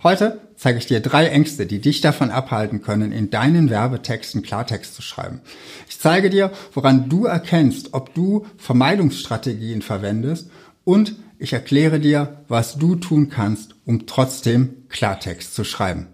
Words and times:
Heute 0.00 0.40
zeige 0.54 0.78
ich 0.78 0.86
dir 0.86 1.00
drei 1.00 1.26
Ängste, 1.26 1.66
die 1.66 1.80
dich 1.80 2.00
davon 2.00 2.30
abhalten 2.30 2.82
können, 2.82 3.10
in 3.10 3.30
deinen 3.30 3.68
Werbetexten 3.68 4.42
Klartext 4.42 4.94
zu 4.94 5.02
schreiben. 5.02 5.40
Ich 5.88 5.98
zeige 5.98 6.30
dir, 6.30 6.52
woran 6.72 7.08
du 7.08 7.24
erkennst, 7.24 7.94
ob 7.94 8.14
du 8.14 8.46
Vermeidungsstrategien 8.58 9.82
verwendest 9.82 10.50
und 10.84 11.16
ich 11.40 11.52
erkläre 11.52 11.98
dir, 11.98 12.44
was 12.46 12.78
du 12.78 12.94
tun 12.94 13.28
kannst, 13.28 13.74
um 13.86 14.06
trotzdem 14.06 14.84
Klartext 14.88 15.56
zu 15.56 15.64
schreiben. 15.64 16.06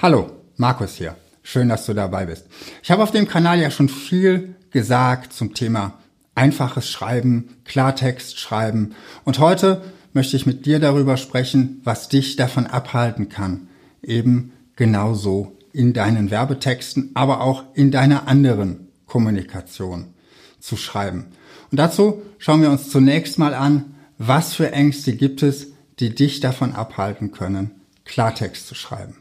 Hallo, 0.00 0.30
Markus 0.56 0.94
hier. 0.94 1.16
Schön, 1.42 1.68
dass 1.68 1.84
du 1.84 1.92
dabei 1.92 2.24
bist. 2.24 2.46
Ich 2.82 2.90
habe 2.90 3.02
auf 3.02 3.10
dem 3.10 3.28
Kanal 3.28 3.60
ja 3.60 3.70
schon 3.70 3.90
viel 3.90 4.56
gesagt 4.70 5.34
zum 5.34 5.52
Thema 5.52 5.98
einfaches 6.34 6.88
Schreiben, 6.88 7.58
Klartext 7.64 8.40
schreiben 8.40 8.94
und 9.24 9.38
heute 9.38 9.82
möchte 10.14 10.36
ich 10.36 10.46
mit 10.46 10.64
dir 10.64 10.78
darüber 10.78 11.18
sprechen, 11.18 11.80
was 11.84 12.08
dich 12.08 12.36
davon 12.36 12.66
abhalten 12.66 13.28
kann, 13.28 13.68
eben 14.02 14.52
genauso 14.76 15.56
in 15.72 15.92
deinen 15.92 16.30
Werbetexten, 16.30 17.10
aber 17.14 17.40
auch 17.40 17.64
in 17.74 17.90
deiner 17.90 18.28
anderen 18.28 18.88
Kommunikation 19.06 20.14
zu 20.60 20.76
schreiben. 20.76 21.26
Und 21.70 21.78
dazu 21.78 22.22
schauen 22.38 22.62
wir 22.62 22.70
uns 22.70 22.88
zunächst 22.88 23.38
mal 23.38 23.54
an, 23.54 23.94
was 24.16 24.54
für 24.54 24.72
Ängste 24.72 25.14
gibt 25.16 25.42
es, 25.42 25.72
die 25.98 26.14
dich 26.14 26.40
davon 26.40 26.72
abhalten 26.72 27.32
können, 27.32 27.72
Klartext 28.04 28.66
zu 28.66 28.74
schreiben. 28.74 29.16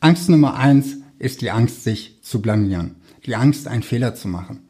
Angst 0.00 0.28
Nummer 0.28 0.56
eins 0.56 0.98
ist 1.18 1.40
die 1.40 1.50
Angst, 1.50 1.84
sich 1.84 2.18
zu 2.22 2.42
blamieren. 2.42 2.96
Die 3.24 3.34
Angst, 3.34 3.66
einen 3.66 3.82
Fehler 3.82 4.14
zu 4.14 4.28
machen. 4.28 4.60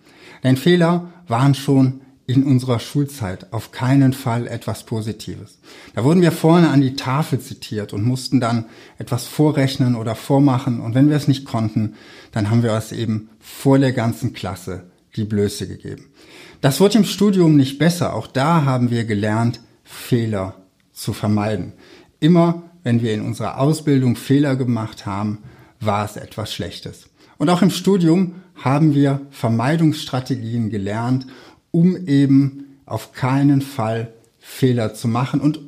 Denn 0.44 0.56
Fehler 0.56 1.12
waren 1.26 1.54
schon 1.54 2.00
in 2.26 2.42
unserer 2.42 2.80
Schulzeit 2.80 3.52
auf 3.52 3.70
keinen 3.70 4.12
Fall 4.12 4.48
etwas 4.48 4.84
Positives. 4.84 5.58
Da 5.94 6.02
wurden 6.02 6.22
wir 6.22 6.32
vorne 6.32 6.70
an 6.70 6.80
die 6.80 6.96
Tafel 6.96 7.40
zitiert 7.40 7.92
und 7.92 8.04
mussten 8.04 8.40
dann 8.40 8.66
etwas 8.98 9.26
vorrechnen 9.26 9.94
oder 9.94 10.14
vormachen 10.14 10.80
und 10.80 10.94
wenn 10.94 11.08
wir 11.08 11.16
es 11.16 11.28
nicht 11.28 11.44
konnten, 11.44 11.94
dann 12.32 12.50
haben 12.50 12.62
wir 12.62 12.72
es 12.72 12.92
eben 12.92 13.28
vor 13.38 13.78
der 13.78 13.92
ganzen 13.92 14.32
Klasse 14.32 14.84
die 15.14 15.24
Blöße 15.24 15.68
gegeben. 15.68 16.06
Das 16.60 16.80
wird 16.80 16.94
im 16.94 17.04
Studium 17.04 17.56
nicht 17.56 17.78
besser. 17.78 18.14
Auch 18.14 18.26
da 18.26 18.64
haben 18.64 18.90
wir 18.90 19.04
gelernt, 19.04 19.60
Fehler 19.84 20.54
zu 20.92 21.12
vermeiden. 21.12 21.74
Immer 22.18 22.64
wenn 22.82 23.02
wir 23.02 23.14
in 23.14 23.22
unserer 23.22 23.58
Ausbildung 23.58 24.16
Fehler 24.16 24.56
gemacht 24.56 25.06
haben, 25.06 25.38
war 25.80 26.04
es 26.04 26.16
etwas 26.16 26.52
Schlechtes. 26.52 27.08
Und 27.38 27.50
auch 27.50 27.62
im 27.62 27.70
Studium 27.70 28.36
haben 28.54 28.94
wir 28.94 29.20
Vermeidungsstrategien 29.30 30.70
gelernt 30.70 31.26
um 31.76 32.06
eben 32.06 32.78
auf 32.86 33.12
keinen 33.12 33.60
Fall 33.60 34.14
Fehler 34.38 34.94
zu 34.94 35.08
machen 35.08 35.40
und 35.40 35.60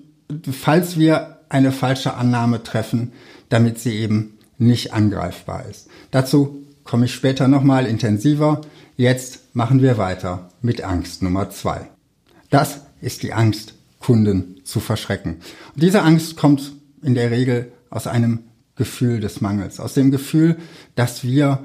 falls 0.51 0.98
wir 0.98 1.41
eine 1.51 1.70
falsche 1.70 2.14
Annahme 2.14 2.62
treffen, 2.62 3.12
damit 3.51 3.78
sie 3.78 3.95
eben 3.95 4.39
nicht 4.56 4.95
angreifbar 4.95 5.67
ist. 5.69 5.89
Dazu 6.11 6.64
komme 6.83 7.05
ich 7.05 7.14
später 7.14 7.47
nochmal 7.47 7.84
intensiver. 7.84 8.62
Jetzt 8.97 9.55
machen 9.55 9.83
wir 9.83 9.98
weiter 9.98 10.48
mit 10.62 10.83
Angst 10.83 11.23
Nummer 11.23 11.51
zwei. 11.51 11.91
Das 12.48 12.81
ist 13.03 13.23
die 13.23 13.34
Angst, 13.34 13.75
Kunden 14.01 14.62
zu 14.64 14.81
verschrecken. 14.81 15.34
Und 15.75 15.83
diese 15.83 16.01
Angst 16.01 16.39
kommt 16.39 16.73
in 17.03 17.14
der 17.14 17.31
Regel 17.31 17.70
aus 17.91 18.06
einem 18.06 18.45
Gefühl 18.77 19.20
des 19.20 19.42
Mangels, 19.42 19.79
aus 19.79 19.92
dem 19.92 20.11
Gefühl, 20.11 20.56
dass 20.95 21.23
wir 21.23 21.59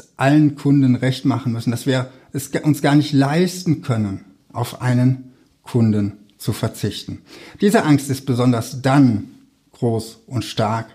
es 0.00 0.08
allen 0.16 0.56
Kunden 0.56 0.96
recht 0.96 1.24
machen 1.24 1.52
müssen, 1.52 1.70
dass 1.70 1.86
wir 1.86 2.10
es 2.32 2.48
uns 2.48 2.82
gar 2.82 2.94
nicht 2.94 3.12
leisten 3.12 3.82
können, 3.82 4.24
auf 4.52 4.80
einen 4.80 5.32
Kunden 5.62 6.14
zu 6.38 6.52
verzichten. 6.52 7.18
Diese 7.60 7.84
Angst 7.84 8.10
ist 8.10 8.26
besonders 8.26 8.82
dann 8.82 9.28
groß 9.72 10.20
und 10.26 10.44
stark, 10.44 10.86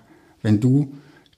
wenn 0.42 0.60
du 0.60 0.94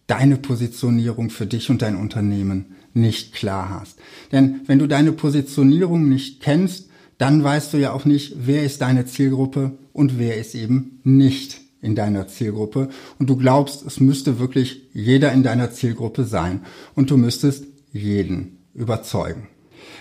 deine 0.08 0.38
Positionierung 0.38 1.30
für 1.30 1.46
dich 1.46 1.70
und 1.70 1.82
dein 1.82 1.96
Unternehmen 1.96 2.76
nicht 2.94 3.34
klar 3.34 3.70
hast. 3.70 4.00
Denn 4.32 4.62
wenn 4.66 4.80
du 4.80 4.88
deine 4.88 5.12
Positionierung 5.12 6.10
nicht 6.10 6.42
kennst, 6.42 6.90
dann 7.18 7.44
weißt 7.44 7.74
du 7.74 7.78
ja 7.78 7.92
auch 7.92 8.06
nicht, 8.06 8.34
wer 8.46 8.64
ist 8.64 8.82
deine 8.82 9.06
Zielgruppe 9.06 9.78
und 9.94 10.18
wer 10.18 10.38
ist 10.38 10.56
eben 10.56 11.00
nicht 11.04 11.59
in 11.82 11.96
deiner 11.96 12.28
Zielgruppe. 12.28 12.90
Und 13.18 13.30
du 13.30 13.36
glaubst, 13.36 13.86
es 13.86 14.00
müsste 14.00 14.40
wirklich 14.40 14.90
jeder 14.94 15.32
in 15.32 15.44
deiner 15.44 15.72
Zielgruppe 15.72 16.24
sein 16.24 16.62
und 16.96 17.10
du 17.10 17.18
müsstest 17.18 17.66
jeden 17.92 18.60
überzeugen. 18.74 19.48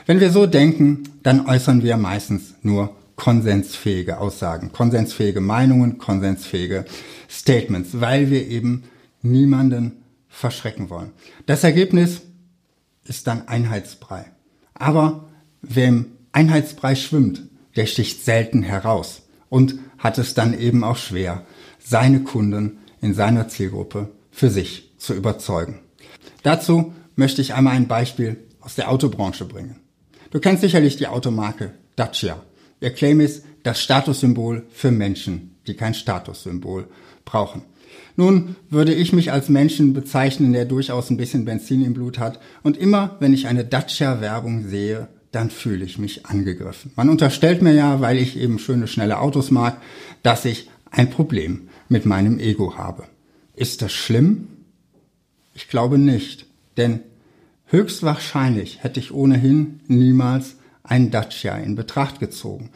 Wenn 0.07 0.21
wir 0.21 0.31
so 0.31 0.47
denken, 0.47 1.05
dann 1.23 1.47
äußern 1.47 1.83
wir 1.83 1.97
meistens 1.97 2.55
nur 2.63 2.97
konsensfähige 3.17 4.19
Aussagen, 4.19 4.73
konsensfähige 4.73 5.41
Meinungen, 5.41 5.99
konsensfähige 5.99 6.85
Statements, 7.29 8.01
weil 8.01 8.31
wir 8.31 8.47
eben 8.47 8.85
niemanden 9.23 10.05
verschrecken 10.29 10.89
wollen. 10.89 11.11
Das 11.47 11.65
Ergebnis 11.65 12.23
ist 13.05 13.27
dann 13.27 13.49
Einheitsbrei. 13.49 14.27
Aber 14.75 15.29
wer 15.63 15.89
im 15.89 16.07
Einheitsbrei 16.33 16.95
schwimmt, 16.95 17.43
der 17.77 17.87
sticht 17.87 18.25
selten 18.25 18.63
heraus 18.63 19.23
und 19.49 19.79
hat 19.99 20.19
es 20.19 20.35
dann 20.35 20.59
eben 20.59 20.85
auch 20.85 20.97
schwer, 20.97 21.45
seine 21.89 22.21
Kunden 22.21 22.79
in 23.01 23.15
seiner 23.15 23.49
Zielgruppe 23.49 24.11
für 24.31 24.51
sich 24.51 24.93
zu 24.99 25.15
überzeugen. 25.15 25.81
Dazu 26.43 26.93
möchte 27.17 27.41
ich 27.41 27.55
einmal 27.55 27.75
ein 27.75 27.89
Beispiel 27.89 28.37
aus 28.61 28.75
der 28.75 28.91
Autobranche 28.91 29.45
bringen. 29.45 29.77
Du 30.31 30.41
kennst 30.41 30.61
sicherlich 30.61 30.97
die 30.97 31.07
Automarke 31.07 31.73
Dacia. 31.97 32.43
Ihr 32.81 32.91
Claim 32.91 33.21
ist 33.21 33.45
das 33.63 33.81
Statussymbol 33.81 34.67
für 34.71 34.91
Menschen, 34.91 35.57
die 35.67 35.75
kein 35.75 35.95
Statussymbol 35.95 36.87
brauchen. 37.25 37.63
Nun 38.17 38.57
würde 38.69 38.93
ich 38.93 39.13
mich 39.13 39.33
als 39.33 39.49
Menschen 39.49 39.95
bezeichnen, 39.95 40.53
der 40.53 40.67
durchaus 40.67 41.09
ein 41.09 41.17
bisschen 41.17 41.45
Benzin 41.45 41.85
im 41.85 41.95
Blut 41.95 42.19
hat. 42.19 42.39
Und 42.63 42.77
immer, 42.77 43.17
wenn 43.21 43.33
ich 43.33 43.47
eine 43.47 43.65
Dacia-Werbung 43.65 44.69
sehe, 44.69 45.09
dann 45.33 45.51
fühle 45.51 45.85
ich 45.85 45.99
mich 45.99 46.27
angegriffen. 46.27 46.93
Man 46.97 47.09
unterstellt 47.09 47.63
mir 47.63 47.75
ja, 47.75 48.01
weil 48.01 48.19
ich 48.19 48.39
eben 48.39 48.59
schöne, 48.59 48.87
schnelle 48.87 49.21
Autos 49.21 49.51
mag, 49.51 49.81
dass 50.23 50.45
ich 50.45 50.69
ein 50.91 51.11
Problem 51.11 51.68
mit 51.89 52.07
meinem 52.07 52.39
Ego 52.39 52.77
habe. 52.77 53.05
Ist 53.55 53.83
das 53.83 53.93
schlimm? 53.93 54.49
Ich 55.55 55.69
glaube 55.69 55.99
nicht. 55.99 56.47
Denn 56.77 57.01
Höchstwahrscheinlich 57.71 58.83
hätte 58.83 58.99
ich 58.99 59.13
ohnehin 59.13 59.81
niemals 59.89 60.57
ein 60.83 61.11
Dacia 61.11 61.57
in 61.57 61.77
Betracht 61.77 62.19
gezogen. 62.19 62.71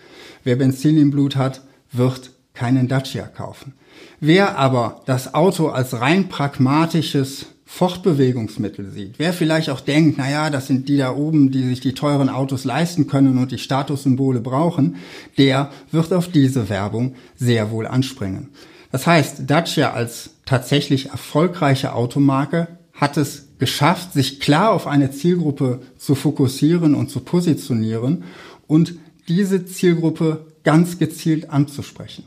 Wer 0.45 0.57
Benzin 0.57 0.99
im 0.99 1.11
Blut 1.11 1.35
hat, 1.35 1.63
wird 1.91 2.33
keinen 2.53 2.89
Dacia 2.89 3.27
kaufen. 3.27 3.73
Wer 4.21 4.59
aber 4.59 5.01
das 5.07 5.33
Auto 5.33 5.69
als 5.69 5.99
rein 5.99 6.29
pragmatisches 6.29 7.47
Fortbewegungsmittel 7.65 8.91
sieht, 8.91 9.19
wer 9.19 9.33
vielleicht 9.33 9.71
auch 9.71 9.81
denkt, 9.81 10.19
na 10.19 10.31
ja, 10.31 10.51
das 10.51 10.67
sind 10.67 10.91
die 10.91 10.99
da 10.99 11.17
oben, 11.17 11.51
die 11.51 11.63
sich 11.63 11.81
die 11.81 11.95
teuren 11.95 12.29
Autos 12.29 12.65
leisten 12.65 13.07
können 13.07 13.39
und 13.39 13.51
die 13.51 13.57
Statussymbole 13.57 14.41
brauchen, 14.41 14.97
der 15.39 15.71
wird 15.91 16.13
auf 16.13 16.29
diese 16.29 16.69
Werbung 16.69 17.15
sehr 17.35 17.71
wohl 17.71 17.87
anspringen. 17.87 18.51
Das 18.93 19.07
heißt, 19.07 19.51
Dacia 19.51 19.93
als 19.93 20.35
tatsächlich 20.45 21.09
erfolgreiche 21.09 21.95
Automarke 21.95 22.69
hat 22.93 23.17
es 23.17 23.49
geschafft, 23.59 24.13
sich 24.13 24.39
klar 24.39 24.71
auf 24.71 24.87
eine 24.87 25.11
Zielgruppe 25.11 25.81
zu 25.97 26.15
fokussieren 26.15 26.95
und 26.95 27.11
zu 27.11 27.21
positionieren 27.21 28.25
und 28.67 28.95
diese 29.29 29.65
Zielgruppe 29.65 30.47
ganz 30.63 30.99
gezielt 30.99 31.51
anzusprechen. 31.51 32.25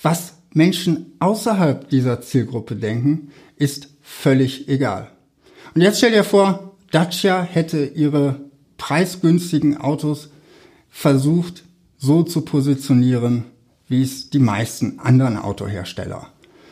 Was 0.00 0.34
Menschen 0.52 1.12
außerhalb 1.18 1.88
dieser 1.88 2.20
Zielgruppe 2.20 2.76
denken, 2.76 3.32
ist 3.56 3.88
völlig 4.00 4.68
egal. 4.68 5.10
Und 5.74 5.82
jetzt 5.82 5.98
stell 5.98 6.12
dir 6.12 6.24
vor, 6.24 6.76
Dacia 6.92 7.42
hätte 7.42 7.84
ihre 7.84 8.40
preisgünstigen 8.78 9.76
Autos 9.76 10.30
versucht 10.88 11.64
so 11.98 12.22
zu 12.22 12.42
positionieren, 12.42 13.44
wie 13.88 14.02
es 14.02 14.30
die 14.30 14.38
meisten 14.38 14.98
anderen 14.98 15.36
Autohersteller 15.36 16.28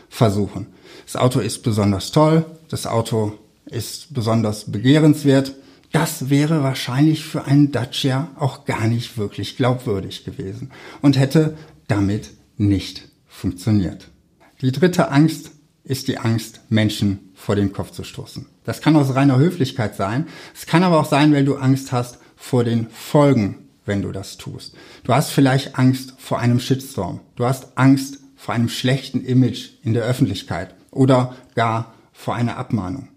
versuchen. 0.08 0.66
Das 1.04 1.16
Auto 1.16 1.40
ist 1.40 1.62
besonders 1.62 2.12
toll, 2.12 2.44
das 2.68 2.86
Auto 2.86 3.32
ist 3.66 4.14
besonders 4.14 4.70
begehrenswert. 4.70 5.54
Das 5.92 6.28
wäre 6.28 6.62
wahrscheinlich 6.62 7.24
für 7.24 7.44
einen 7.44 7.70
Dacia 7.70 8.28
auch 8.36 8.64
gar 8.64 8.86
nicht 8.88 9.16
wirklich 9.16 9.56
glaubwürdig 9.56 10.24
gewesen 10.24 10.70
und 11.02 11.18
hätte 11.18 11.56
damit 11.86 12.30
nicht 12.56 13.08
funktioniert. 13.26 14.08
Die 14.60 14.72
dritte 14.72 15.10
Angst 15.10 15.50
ist 15.84 16.08
die 16.08 16.18
Angst, 16.18 16.60
Menschen 16.68 17.30
vor 17.34 17.56
den 17.56 17.72
Kopf 17.72 17.90
zu 17.90 18.04
stoßen. 18.04 18.46
Das 18.64 18.80
kann 18.80 18.96
aus 18.96 19.14
reiner 19.14 19.38
Höflichkeit 19.38 19.94
sein. 19.94 20.26
Es 20.54 20.66
kann 20.66 20.82
aber 20.82 20.98
auch 20.98 21.08
sein, 21.08 21.32
weil 21.32 21.44
du 21.44 21.56
Angst 21.56 21.92
hast 21.92 22.18
vor 22.36 22.64
den 22.64 22.88
Folgen, 22.88 23.63
wenn 23.86 24.02
du 24.02 24.12
das 24.12 24.36
tust. 24.36 24.74
Du 25.04 25.12
hast 25.12 25.30
vielleicht 25.30 25.78
Angst 25.78 26.14
vor 26.18 26.38
einem 26.38 26.60
Shitstorm. 26.60 27.20
Du 27.36 27.44
hast 27.44 27.76
Angst 27.76 28.20
vor 28.36 28.54
einem 28.54 28.68
schlechten 28.68 29.24
Image 29.24 29.70
in 29.82 29.94
der 29.94 30.04
Öffentlichkeit 30.04 30.74
oder 30.90 31.34
gar 31.54 31.94
vor 32.12 32.34
einer 32.34 32.56
Abmahnung. 32.56 33.08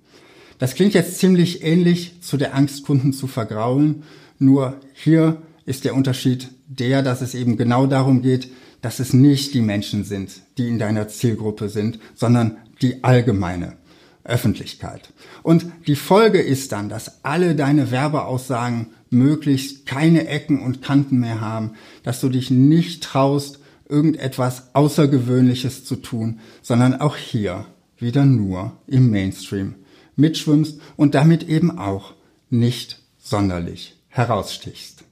Das 0.60 0.74
klingt 0.74 0.94
jetzt 0.94 1.20
ziemlich 1.20 1.64
ähnlich 1.64 2.22
zu 2.22 2.38
der 2.38 2.56
Angst, 2.56 2.86
Kunden 2.86 3.14
zu 3.14 3.28
vergraulen, 3.28 4.04
nur 4.40 4.80
hier 4.94 5.42
ist 5.66 5.86
der 5.86 5.96
Unterschied 5.96 6.50
der, 6.68 7.04
dass 7.04 7.22
es 7.22 7.36
eben 7.36 7.58
genau 7.58 7.86
darum 7.88 8.22
geht, 8.22 8.50
dass 8.82 9.00
es 9.00 9.14
nicht 9.14 9.54
die 9.54 9.62
Menschen 9.62 10.04
sind, 10.04 10.42
die 10.58 10.68
in 10.68 10.80
deiner 10.80 11.08
Zielgruppe 11.08 11.70
sind, 11.70 12.00
sondern 12.16 12.58
die 12.82 13.04
allgemeine 13.04 13.78
Öffentlichkeit. 14.24 15.14
Und 15.44 15.66
die 15.88 15.96
Folge 15.96 16.42
ist 16.42 16.72
dann, 16.72 16.90
dass 16.90 17.24
alle 17.24 17.56
deine 17.56 17.92
Werbeaussagen 17.92 18.88
möglichst 19.10 19.86
keine 19.86 20.28
Ecken 20.28 20.62
und 20.62 20.82
Kanten 20.82 21.20
mehr 21.20 21.42
haben, 21.42 21.72
dass 22.04 22.22
du 22.22 22.30
dich 22.30 22.52
nicht 22.52 23.04
traust, 23.04 23.60
irgendetwas 23.90 24.74
Außergewöhnliches 24.74 25.86
zu 25.86 25.96
tun, 25.96 26.40
sondern 26.62 27.00
auch 27.00 27.16
hier 27.16 27.66
wieder 27.98 28.26
nur 28.26 28.74
im 28.86 29.10
Mainstream 29.10 29.76
mitschwimmst 30.16 30.80
und 30.96 31.16
damit 31.16 31.48
eben 31.48 31.78
auch 31.78 32.14
nicht 32.50 33.02
sonderlich 33.18 33.96
herausstichst. 34.10 35.04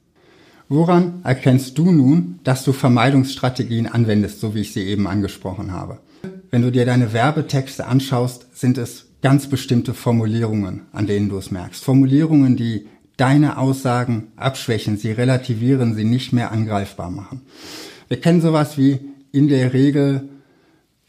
Woran 0.68 1.21
erkennst 1.24 1.77
du 1.77 1.92
nun, 1.92 2.39
dass 2.44 2.63
du 2.63 2.74
Vermeidungsstrategien 2.74 3.88
anwendest, 3.88 4.39
so 4.39 4.56
wie 4.56 4.62
ich 4.62 4.74
sie 4.74 4.83
eben 4.83 5.06
angesprochen 5.06 5.71
habe? 5.71 6.00
Wenn 6.50 6.63
du 6.63 6.71
dir 6.71 6.86
deine 6.86 7.13
Werbetexte 7.13 7.86
anschaust, 7.86 8.47
sind 8.57 8.77
es 8.80 9.06
ganz 9.21 9.47
bestimmte 9.47 9.94
Formulierungen, 9.94 10.83
an 10.92 11.06
denen 11.06 11.30
du 11.30 11.38
es 11.38 11.51
merkst. 11.51 11.83
Formulierungen, 11.83 12.56
die 12.56 12.88
deine 13.17 13.57
Aussagen 13.57 14.31
abschwächen, 14.35 14.97
sie 14.97 15.12
relativieren, 15.12 15.95
sie 15.95 16.03
nicht 16.03 16.33
mehr 16.33 16.51
angreifbar 16.51 17.12
machen. 17.12 17.41
Wir 18.07 18.19
kennen 18.19 18.41
sowas 18.41 18.77
wie 18.77 19.00
in 19.31 19.47
der 19.47 19.73
Regel 19.73 20.29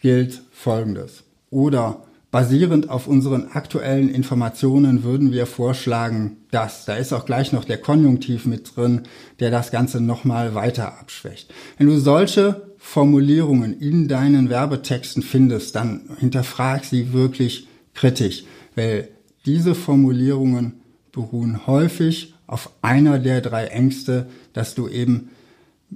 gilt 0.00 0.42
Folgendes. 0.52 1.24
Oder 1.50 2.04
basierend 2.30 2.90
auf 2.90 3.06
unseren 3.06 3.48
aktuellen 3.48 4.08
Informationen 4.08 5.04
würden 5.04 5.32
wir 5.32 5.46
vorschlagen, 5.46 6.38
dass. 6.50 6.84
Da 6.84 6.96
ist 6.96 7.12
auch 7.12 7.24
gleich 7.24 7.52
noch 7.52 7.64
der 7.64 7.78
Konjunktiv 7.78 8.46
mit 8.46 8.76
drin, 8.76 9.02
der 9.40 9.50
das 9.50 9.70
Ganze 9.70 10.00
nochmal 10.00 10.54
weiter 10.54 10.98
abschwächt. 10.98 11.52
Wenn 11.78 11.86
du 11.86 11.98
solche 11.98 12.74
Formulierungen 12.78 13.78
in 13.80 14.06
deinen 14.06 14.50
Werbetexten 14.50 15.22
findest, 15.22 15.76
dann 15.76 16.10
hinterfrag 16.18 16.84
sie 16.84 17.12
wirklich 17.12 17.68
kritisch, 17.94 18.44
weil 18.74 19.08
diese 19.44 19.74
Formulierungen 19.74 20.80
beruhen 21.16 21.66
häufig 21.66 22.34
auf 22.46 22.70
einer 22.82 23.18
der 23.18 23.40
drei 23.40 23.68
Ängste, 23.68 24.28
dass 24.52 24.74
du 24.74 24.86
eben 24.86 25.30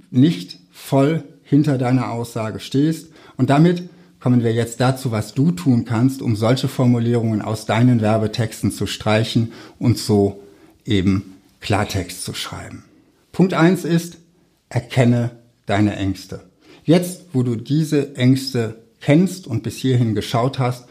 nicht 0.09 0.59
voll 0.71 1.23
hinter 1.43 1.77
deiner 1.77 2.09
Aussage 2.09 2.59
stehst. 2.59 3.11
Und 3.37 3.49
damit 3.51 3.87
kommen 4.19 4.43
wir 4.43 4.51
jetzt 4.51 4.81
dazu, 4.81 5.11
was 5.11 5.33
du 5.33 5.51
tun 5.51 5.85
kannst, 5.85 6.21
um 6.21 6.35
solche 6.35 6.67
Formulierungen 6.67 7.41
aus 7.41 7.65
deinen 7.65 8.01
Werbetexten 8.01 8.71
zu 8.71 8.87
streichen 8.87 9.53
und 9.77 9.97
so 9.99 10.41
eben 10.85 11.37
Klartext 11.59 12.23
zu 12.23 12.33
schreiben. 12.33 12.83
Punkt 13.31 13.53
eins 13.53 13.85
ist, 13.85 14.17
erkenne 14.69 15.31
deine 15.67 15.95
Ängste. 15.95 16.41
Jetzt, 16.83 17.25
wo 17.33 17.43
du 17.43 17.55
diese 17.55 18.15
Ängste 18.15 18.81
kennst 19.01 19.45
und 19.45 19.61
bis 19.61 19.77
hierhin 19.77 20.15
geschaut 20.15 20.57
hast, 20.57 20.85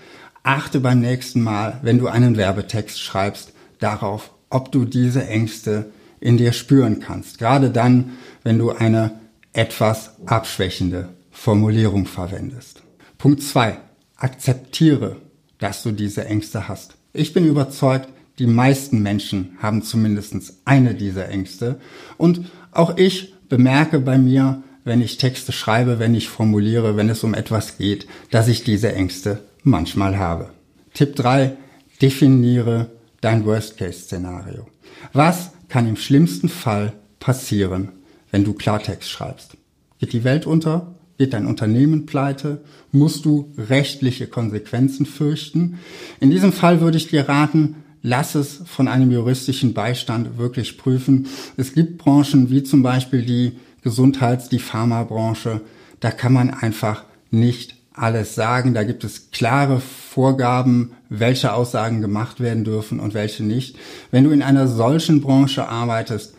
achte 0.44 0.78
beim 0.78 1.00
nächsten 1.00 1.42
Mal, 1.42 1.80
wenn 1.82 1.98
du 1.98 2.06
einen 2.06 2.36
Werbetext 2.36 3.00
schreibst, 3.00 3.52
darauf, 3.80 4.30
ob 4.48 4.70
du 4.70 4.84
diese 4.84 5.26
Ängste 5.26 5.90
in 6.20 6.36
dir 6.36 6.52
spüren 6.52 7.00
kannst. 7.00 7.38
Gerade 7.38 7.70
dann, 7.70 8.12
wenn 8.42 8.58
du 8.58 8.70
eine 8.70 9.20
etwas 9.52 10.12
abschwächende 10.26 11.08
Formulierung 11.30 12.06
verwendest. 12.06 12.82
Punkt 13.18 13.42
zwei: 13.42 13.78
Akzeptiere, 14.16 15.16
dass 15.58 15.82
du 15.82 15.92
diese 15.92 16.24
Ängste 16.24 16.68
hast. 16.68 16.96
Ich 17.12 17.32
bin 17.32 17.46
überzeugt, 17.46 18.08
die 18.38 18.46
meisten 18.46 19.02
Menschen 19.02 19.58
haben 19.60 19.82
zumindest 19.82 20.34
eine 20.64 20.94
dieser 20.94 21.28
Ängste. 21.28 21.80
Und 22.16 22.50
auch 22.72 22.96
ich 22.96 23.34
bemerke 23.48 23.98
bei 23.98 24.16
mir, 24.16 24.62
wenn 24.84 25.02
ich 25.02 25.18
Texte 25.18 25.52
schreibe, 25.52 25.98
wenn 25.98 26.14
ich 26.14 26.28
formuliere, 26.28 26.96
wenn 26.96 27.10
es 27.10 27.22
um 27.22 27.34
etwas 27.34 27.76
geht, 27.76 28.06
dass 28.30 28.48
ich 28.48 28.64
diese 28.64 28.92
Ängste 28.94 29.42
manchmal 29.62 30.18
habe. 30.18 30.50
Tipp 30.94 31.16
3. 31.16 31.56
Definiere 32.00 32.90
dein 33.20 33.44
Worst-Case-Szenario. 33.44 34.66
Was 35.12 35.52
kann 35.68 35.88
im 35.88 35.96
schlimmsten 35.96 36.48
Fall 36.48 36.92
passieren, 37.18 37.92
wenn 38.30 38.44
du 38.44 38.52
Klartext 38.52 39.10
schreibst? 39.10 39.56
Geht 39.98 40.12
die 40.12 40.24
Welt 40.24 40.46
unter? 40.46 40.94
Geht 41.18 41.34
dein 41.34 41.46
Unternehmen 41.46 42.06
pleite? 42.06 42.62
Musst 42.92 43.26
du 43.26 43.52
rechtliche 43.58 44.26
Konsequenzen 44.26 45.04
fürchten? 45.04 45.78
In 46.18 46.30
diesem 46.30 46.52
Fall 46.52 46.80
würde 46.80 46.96
ich 46.96 47.08
dir 47.08 47.28
raten, 47.28 47.76
lass 48.02 48.34
es 48.34 48.62
von 48.64 48.88
einem 48.88 49.10
juristischen 49.10 49.74
Beistand 49.74 50.38
wirklich 50.38 50.78
prüfen. 50.78 51.26
Es 51.58 51.74
gibt 51.74 51.98
Branchen 51.98 52.48
wie 52.50 52.62
zum 52.62 52.82
Beispiel 52.82 53.22
die 53.22 53.52
Gesundheits-, 53.82 54.48
die 54.48 54.58
Pharmabranche. 54.58 55.60
Da 56.00 56.10
kann 56.10 56.32
man 56.32 56.50
einfach 56.50 57.04
nicht 57.30 57.76
alles 57.92 58.34
sagen. 58.34 58.72
Da 58.72 58.84
gibt 58.84 59.04
es 59.04 59.30
klare 59.30 59.80
Vorgaben, 59.80 60.92
welche 61.10 61.52
Aussagen 61.52 62.00
gemacht 62.00 62.40
werden 62.40 62.64
dürfen 62.64 63.00
und 63.00 63.12
welche 63.12 63.42
nicht. 63.44 63.76
Wenn 64.10 64.24
du 64.24 64.30
in 64.30 64.42
einer 64.42 64.66
solchen 64.66 65.20
Branche 65.20 65.68
arbeitest, 65.68 66.34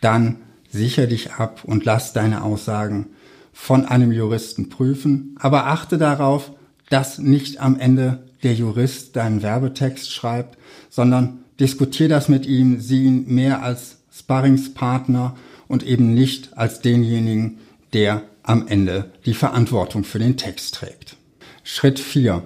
dann 0.00 0.36
sicher 0.68 1.06
dich 1.06 1.32
ab 1.32 1.62
und 1.64 1.84
lass 1.84 2.12
deine 2.12 2.42
Aussagen 2.42 3.06
von 3.52 3.86
einem 3.86 4.12
Juristen 4.12 4.68
prüfen. 4.68 5.36
Aber 5.38 5.68
achte 5.68 5.96
darauf, 5.96 6.52
dass 6.90 7.18
nicht 7.18 7.60
am 7.60 7.78
Ende 7.78 8.24
der 8.42 8.52
Jurist 8.52 9.16
deinen 9.16 9.42
Werbetext 9.42 10.12
schreibt, 10.12 10.58
sondern 10.90 11.38
diskutier 11.58 12.08
das 12.08 12.28
mit 12.28 12.46
ihm, 12.46 12.80
sieh 12.80 13.04
ihn 13.04 13.26
mehr 13.28 13.62
als 13.62 13.98
Sparringspartner 14.12 15.36
und 15.68 15.84
eben 15.84 16.14
nicht 16.14 16.56
als 16.58 16.80
denjenigen, 16.80 17.58
der 17.92 18.22
am 18.42 18.68
Ende 18.68 19.10
die 19.24 19.34
Verantwortung 19.34 20.04
für 20.04 20.18
den 20.18 20.36
Text 20.36 20.74
trägt. 20.74 21.16
Schritt 21.64 21.98
4. 21.98 22.42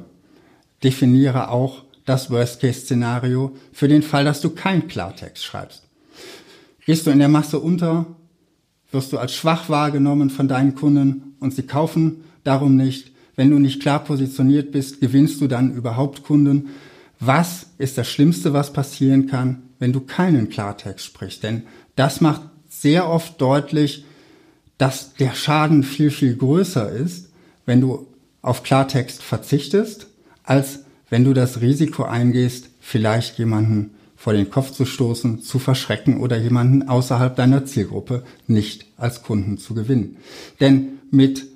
Definiere 0.83 1.51
auch 1.51 1.85
das 2.05 2.31
Worst-Case-Szenario 2.31 3.55
für 3.73 3.89
den 3.89 4.03
Fall, 4.03 4.25
dass 4.25 4.41
du 4.41 4.51
kein 4.51 4.89
Klartext 4.89 5.45
schreibst. 5.45 5.87
Gehst 6.87 7.07
du 7.07 7.11
in 7.11 7.19
der 7.19 7.29
Masse 7.29 7.59
unter, 7.59 8.07
wirst 8.91 9.13
du 9.13 9.19
als 9.19 9.35
schwach 9.35 9.69
wahrgenommen 9.69 10.31
von 10.31 10.49
deinen 10.49 10.75
Kunden 10.75 11.37
und 11.41 11.55
sie 11.55 11.63
kaufen 11.63 12.25
darum 12.45 12.77
nicht. 12.77 13.13
Wenn 13.37 13.51
du 13.51 13.59
nicht 13.59 13.81
klar 13.81 14.05
positioniert 14.05 14.73
bist, 14.73 15.01
gewinnst 15.01 15.41
du 15.41 15.47
dann 15.47 15.73
überhaupt 15.75 16.25
Kunden. 16.25 16.71
Was 17.21 17.67
ist 17.79 17.97
das 17.97 18.09
Schlimmste, 18.09 18.53
was 18.53 18.73
passieren 18.73 19.27
kann, 19.27 19.63
wenn 19.79 19.93
du 19.93 20.01
keinen 20.01 20.49
Klartext 20.49 21.07
sprichst? 21.07 21.43
Denn 21.43 21.63
das 21.97 22.21
macht 22.21 22.43
sehr 22.69 23.09
oft 23.09 23.41
deutlich, 23.41 24.05
dass 24.79 25.15
der 25.15 25.35
Schaden 25.35 25.83
viel, 25.83 26.11
viel 26.11 26.35
größer 26.37 26.91
ist, 26.91 27.29
wenn 27.67 27.81
du 27.81 28.09
auf 28.43 28.63
Klartext 28.63 29.23
verzichtest, 29.23 30.07
als 30.45 30.81
wenn 31.09 31.25
du 31.25 31.35
das 31.35 31.61
Risiko 31.61 32.05
eingehst, 32.05 32.69
vielleicht 32.81 33.39
jemanden 33.39 33.91
vor 34.17 34.33
den 34.33 34.51
Kopf 34.51 34.71
zu 34.71 34.85
stoßen, 34.85 35.43
zu 35.43 35.59
verschrecken 35.59 36.21
oder 36.21 36.37
jemanden 36.37 36.89
außerhalb 36.89 37.35
deiner 37.35 37.65
Zielgruppe 37.65 38.23
nicht 38.47 38.87
als 38.97 39.23
Kunden 39.23 39.59
zu 39.59 39.75
gewinnen. 39.75 40.19
Denn 40.61 40.99
mit 41.11 41.47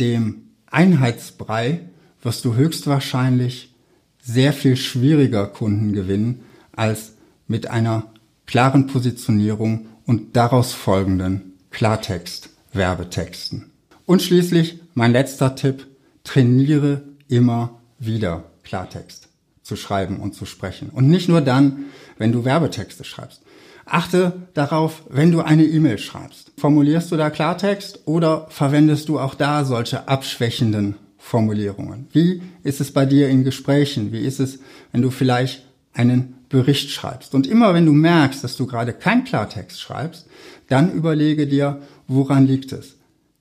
dem 0.00 0.48
Einheitsbrei 0.70 1.82
wirst 2.22 2.44
du 2.44 2.54
höchstwahrscheinlich 2.54 3.74
sehr 4.22 4.52
viel 4.52 4.76
schwieriger 4.76 5.46
Kunden 5.46 5.92
gewinnen 5.92 6.40
als 6.72 7.12
mit 7.46 7.68
einer 7.68 8.12
klaren 8.46 8.86
Positionierung 8.86 9.86
und 10.06 10.34
daraus 10.36 10.72
folgenden 10.72 11.52
Klartext 11.70 12.50
Werbetexten. 12.72 13.70
Und 14.06 14.22
schließlich 14.22 14.80
mein 14.94 15.12
letzter 15.12 15.54
Tipp, 15.54 15.86
trainiere 16.24 17.02
immer 17.28 17.78
wieder 17.98 18.44
Klartext 18.64 19.28
zu 19.62 19.76
schreiben 19.76 20.16
und 20.18 20.34
zu 20.34 20.46
sprechen. 20.46 20.90
Und 20.90 21.08
nicht 21.08 21.28
nur 21.28 21.40
dann, 21.40 21.86
wenn 22.16 22.32
du 22.32 22.44
Werbetexte 22.44 23.04
schreibst. 23.04 23.42
Achte 23.84 24.48
darauf, 24.54 25.02
wenn 25.08 25.32
du 25.32 25.40
eine 25.40 25.64
E-Mail 25.64 25.98
schreibst. 25.98 26.52
Formulierst 26.58 27.10
du 27.10 27.16
da 27.16 27.30
Klartext 27.30 28.00
oder 28.04 28.46
verwendest 28.50 29.08
du 29.08 29.18
auch 29.18 29.34
da 29.34 29.64
solche 29.64 30.08
abschwächenden 30.08 30.96
Formulierungen? 31.16 32.06
Wie 32.12 32.42
ist 32.62 32.80
es 32.80 32.92
bei 32.92 33.06
dir 33.06 33.28
in 33.28 33.44
Gesprächen? 33.44 34.12
Wie 34.12 34.20
ist 34.20 34.40
es, 34.40 34.58
wenn 34.92 35.02
du 35.02 35.10
vielleicht 35.10 35.64
einen 35.92 36.36
Bericht 36.48 36.90
schreibst? 36.90 37.34
Und 37.34 37.46
immer 37.46 37.74
wenn 37.74 37.86
du 37.86 37.92
merkst, 37.92 38.44
dass 38.44 38.56
du 38.56 38.66
gerade 38.66 38.92
kein 38.92 39.24
Klartext 39.24 39.80
schreibst, 39.80 40.26
dann 40.68 40.92
überlege 40.92 41.46
dir, 41.46 41.80
woran 42.06 42.46
liegt 42.46 42.72
es? 42.72 42.96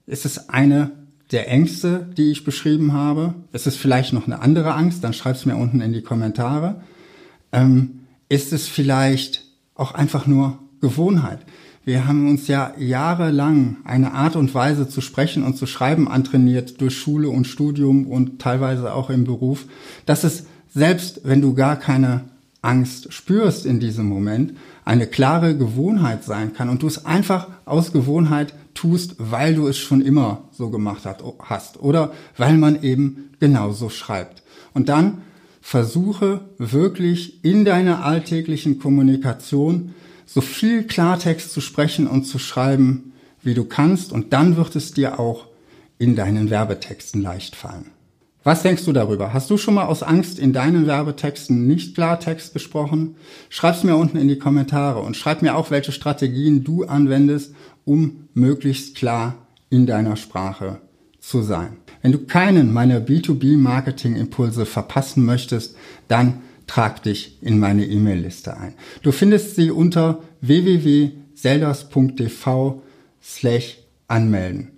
Ist 0.05 0.25
es 0.25 0.49
eine 0.49 0.91
der 1.31 1.49
Ängste, 1.49 2.07
die 2.17 2.31
ich 2.31 2.43
beschrieben 2.43 2.93
habe? 2.93 3.33
Ist 3.51 3.67
es 3.67 3.75
vielleicht 3.75 4.13
noch 4.13 4.25
eine 4.25 4.41
andere 4.41 4.73
Angst? 4.73 5.03
Dann 5.03 5.13
schreib 5.13 5.35
es 5.35 5.45
mir 5.45 5.55
unten 5.55 5.81
in 5.81 5.93
die 5.93 6.01
Kommentare. 6.01 6.81
Ähm, 7.51 8.01
ist 8.29 8.53
es 8.53 8.67
vielleicht 8.67 9.45
auch 9.75 9.93
einfach 9.93 10.27
nur 10.27 10.59
Gewohnheit? 10.81 11.39
Wir 11.87 12.05
haben 12.05 12.27
uns 12.27 12.49
ja 12.49 12.73
jahrelang 12.77 13.77
eine 13.85 14.13
Art 14.13 14.35
und 14.35 14.53
Weise 14.53 14.89
zu 14.89 14.99
sprechen 14.99 15.43
und 15.43 15.55
zu 15.55 15.65
schreiben 15.65 16.09
antrainiert 16.09 16.81
durch 16.81 16.97
Schule 16.97 17.29
und 17.29 17.47
Studium 17.47 18.07
und 18.07 18.41
teilweise 18.41 18.93
auch 18.93 19.09
im 19.09 19.23
Beruf, 19.23 19.67
dass 20.05 20.25
es 20.25 20.45
selbst 20.67 21.21
wenn 21.23 21.41
du 21.41 21.53
gar 21.53 21.77
keine 21.77 22.25
Angst 22.61 23.13
spürst 23.13 23.65
in 23.65 23.79
diesem 23.79 24.07
Moment, 24.07 24.53
eine 24.83 25.07
klare 25.07 25.55
Gewohnheit 25.55 26.23
sein 26.23 26.53
kann 26.53 26.69
und 26.69 26.81
du 26.81 26.87
es 26.87 27.05
einfach 27.05 27.47
aus 27.65 27.91
Gewohnheit 27.93 28.53
tust, 28.73 29.15
weil 29.17 29.55
du 29.55 29.67
es 29.67 29.77
schon 29.77 30.01
immer 30.01 30.49
so 30.51 30.69
gemacht 30.69 31.03
hast 31.39 31.79
oder 31.79 32.11
weil 32.37 32.57
man 32.57 32.81
eben 32.83 33.31
genauso 33.39 33.89
schreibt. 33.89 34.43
Und 34.73 34.89
dann 34.89 35.19
versuche 35.61 36.41
wirklich 36.57 37.43
in 37.43 37.65
deiner 37.65 38.05
alltäglichen 38.05 38.79
Kommunikation 38.79 39.93
so 40.25 40.41
viel 40.41 40.83
Klartext 40.83 41.51
zu 41.51 41.61
sprechen 41.61 42.07
und 42.07 42.25
zu 42.25 42.39
schreiben, 42.39 43.13
wie 43.41 43.53
du 43.53 43.65
kannst 43.65 44.11
und 44.11 44.33
dann 44.33 44.57
wird 44.57 44.75
es 44.75 44.93
dir 44.93 45.19
auch 45.19 45.47
in 45.99 46.15
deinen 46.15 46.49
Werbetexten 46.49 47.21
leicht 47.21 47.55
fallen. 47.55 47.91
Was 48.47 48.63
denkst 48.63 48.85
du 48.85 48.93
darüber? 48.93 49.33
Hast 49.33 49.49
du 49.49 49.57
schon 49.57 49.73
mal 49.73 49.87
aus 49.87 50.03
Angst 50.03 50.39
in 50.39 50.53
deinen 50.53 50.87
Werbetexten 50.87 51.67
nicht 51.67 51.95
Klartext 51.95 52.53
gesprochen? 52.53 53.17
Schreib's 53.49 53.83
mir 53.83 53.97
unten 53.97 54.15
in 54.15 54.29
die 54.29 54.39
Kommentare 54.39 55.01
und 55.01 55.17
schreib 55.17 55.41
mir 55.41 55.57
auch, 55.57 55.69
welche 55.69 55.91
Strategien 55.91 56.63
du 56.63 56.85
anwendest, 56.85 57.53
um 57.83 58.29
möglichst 58.33 58.95
klar 58.95 59.35
in 59.69 59.85
deiner 59.85 60.15
Sprache 60.15 60.79
zu 61.19 61.41
sein. 61.41 61.75
Wenn 62.01 62.13
du 62.13 62.19
keinen 62.19 62.71
meiner 62.71 63.01
B2B-Marketing-Impulse 63.01 64.65
verpassen 64.65 65.25
möchtest, 65.25 65.75
dann 66.07 66.35
trag 66.67 67.03
dich 67.03 67.43
in 67.43 67.59
meine 67.59 67.85
E-Mail-Liste 67.85 68.55
ein. 68.55 68.75
Du 69.01 69.11
findest 69.11 69.57
sie 69.57 69.71
unter 69.71 70.23
www.selders.tv 70.39 72.81
slash 73.21 73.79
anmelden. 74.07 74.71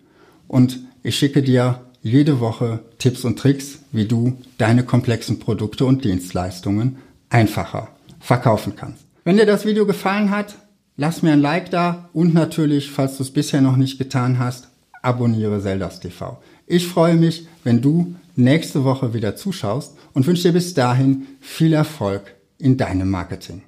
Und 0.47 0.79
ich 1.03 1.19
schicke 1.19 1.43
dir 1.43 1.85
jede 2.01 2.39
Woche 2.39 2.79
Tipps 2.98 3.25
und 3.25 3.39
Tricks, 3.39 3.79
wie 3.91 4.06
du 4.06 4.38
deine 4.58 4.84
komplexen 4.84 5.39
Produkte 5.39 5.86
und 5.86 6.03
Dienstleistungen 6.03 6.98
einfacher 7.29 7.89
verkaufen 8.20 8.74
kannst. 8.75 9.06
Wenn 9.24 9.38
dir 9.38 9.46
das 9.46 9.65
Video 9.65 9.86
gefallen 9.86 10.32
hat, 10.32 10.56
lass 10.98 11.22
mir 11.22 11.34
ein 11.34 11.41
Like 11.41 11.72
da 11.72 12.10
und 12.13 12.34
natürlich, 12.34 12.91
falls 12.91 13.18
du 13.18 13.24
es 13.24 13.32
bisher 13.32 13.62
noch 13.62 13.75
nicht 13.77 13.98
getan 13.98 14.39
hast, 14.39 14.70
abonniere 15.01 15.62
Zeldas 15.62 16.00
TV. 16.00 16.41
Ich 16.68 16.88
freue 16.88 17.15
mich, 17.15 17.48
wenn 17.63 17.82
du 17.82 18.15
nächste 18.36 18.84
Woche 18.84 19.13
wieder 19.13 19.36
zuschaust 19.36 19.98
und 20.13 20.27
wünsche 20.27 20.44
dir 20.44 20.53
bis 20.53 20.74
dahin 20.74 21.27
viel 21.39 21.74
Erfolg 21.74 22.36
in 22.58 22.77
deinem 22.77 23.10
Marketing. 23.10 23.63